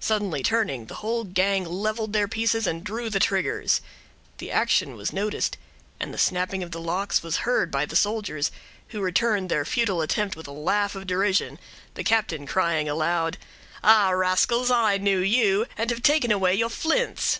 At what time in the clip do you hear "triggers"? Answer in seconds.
3.20-3.80